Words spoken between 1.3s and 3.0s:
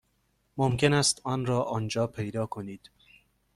را آنجا پیدا کنید.